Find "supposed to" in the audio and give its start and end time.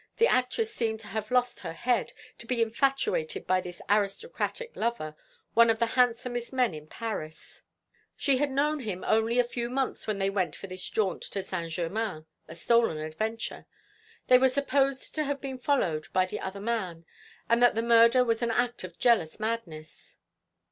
14.49-15.23